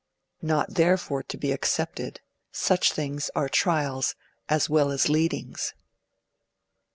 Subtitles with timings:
[0.41, 2.21] Not therefore to be accepted.
[2.51, 4.15] Such things are trials
[4.49, 5.75] as well as leadings.